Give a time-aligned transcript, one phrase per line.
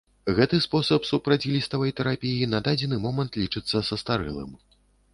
[0.37, 4.51] Гэты спосаб супрацьгліставай тэрапіі на дадзены момант лічыцца састарэлым.